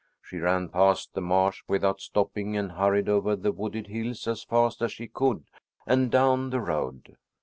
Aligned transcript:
She 0.23 0.37
ran 0.37 0.69
past 0.69 1.13
the 1.13 1.21
marsh 1.21 1.61
without 1.67 2.01
stopping 2.01 2.57
and 2.57 2.71
hurried 2.71 3.07
over 3.07 3.35
the 3.35 3.51
wooded 3.51 3.85
hills 3.85 4.27
as 4.27 4.41
fast 4.43 4.81
as 4.81 4.91
she 4.91 5.07
could 5.07 5.43
and 5.85 6.09
down 6.09 6.49
the 6.49 6.59
road. 6.59 7.17